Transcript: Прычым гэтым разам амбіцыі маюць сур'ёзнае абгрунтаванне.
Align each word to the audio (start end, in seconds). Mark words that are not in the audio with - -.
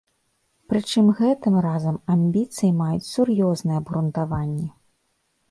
Прычым 0.71 1.11
гэтым 1.19 1.57
разам 1.65 1.99
амбіцыі 2.15 2.71
маюць 2.81 3.09
сур'ёзнае 3.11 3.77
абгрунтаванне. 3.83 4.67